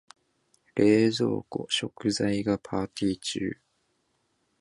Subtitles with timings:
[0.73, 3.61] 冷蔵庫、食材がパーティ中。